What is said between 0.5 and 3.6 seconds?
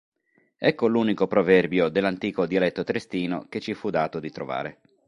Ecco l'unico proverbio dell'antico dialetto triestino che